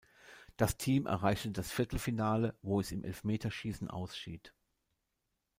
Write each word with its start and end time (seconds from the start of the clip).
Das 0.57 0.77
Team 0.77 1.05
erreichte 1.05 1.51
das 1.51 1.69
Viertelfinale, 1.71 2.55
wo 2.63 2.79
es 2.79 2.91
im 2.91 3.03
Elfmeterschießen 3.03 3.87
ausschied. 3.87 4.51